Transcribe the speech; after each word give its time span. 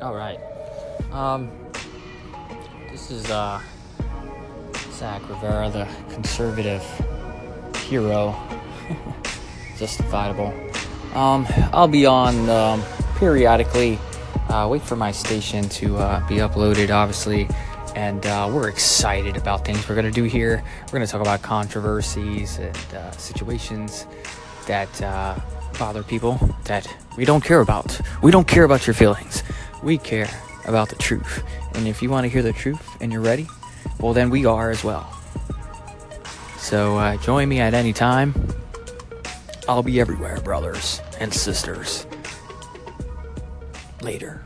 All 0.00 0.14
right. 0.14 0.38
Um, 1.10 1.50
this 2.88 3.10
is 3.10 3.28
uh, 3.30 3.60
Zach 4.92 5.28
Rivera, 5.28 5.70
the 5.70 5.88
conservative 6.14 6.84
hero, 7.88 8.36
justifiable. 9.76 10.54
Um, 11.14 11.46
I'll 11.72 11.88
be 11.88 12.06
on 12.06 12.48
um, 12.48 12.82
periodically. 13.16 13.98
Uh, 14.48 14.68
wait 14.70 14.82
for 14.82 14.94
my 14.94 15.10
station 15.10 15.68
to 15.70 15.96
uh, 15.96 16.28
be 16.28 16.36
uploaded, 16.36 16.90
obviously. 16.90 17.48
And 17.96 18.24
uh, 18.24 18.48
we're 18.52 18.68
excited 18.68 19.36
about 19.36 19.64
things 19.64 19.88
we're 19.88 19.96
going 19.96 20.06
to 20.06 20.12
do 20.12 20.24
here. 20.24 20.62
We're 20.86 20.92
going 20.92 21.06
to 21.06 21.10
talk 21.10 21.20
about 21.20 21.42
controversies 21.42 22.58
and 22.58 22.76
uh, 22.94 23.10
situations 23.12 24.06
that 24.68 25.02
uh, 25.02 25.36
bother 25.76 26.04
people 26.04 26.38
that 26.64 26.86
we 27.16 27.24
don't 27.24 27.42
care 27.42 27.60
about. 27.60 28.00
We 28.22 28.30
don't 28.30 28.46
care 28.46 28.62
about 28.62 28.86
your 28.86 28.94
feelings. 28.94 29.42
We 29.82 29.98
care 29.98 30.30
about 30.66 30.88
the 30.88 30.96
truth. 30.96 31.42
And 31.74 31.86
if 31.86 32.02
you 32.02 32.10
want 32.10 32.24
to 32.24 32.28
hear 32.28 32.42
the 32.42 32.52
truth 32.52 32.96
and 33.00 33.12
you're 33.12 33.22
ready, 33.22 33.46
well, 34.00 34.12
then 34.12 34.30
we 34.30 34.44
are 34.44 34.70
as 34.70 34.84
well. 34.84 35.12
So 36.58 36.98
uh, 36.98 37.16
join 37.18 37.48
me 37.48 37.60
at 37.60 37.74
any 37.74 37.92
time. 37.92 38.34
I'll 39.68 39.82
be 39.82 40.00
everywhere, 40.00 40.40
brothers 40.40 41.00
and 41.20 41.32
sisters. 41.32 42.06
Later. 44.02 44.42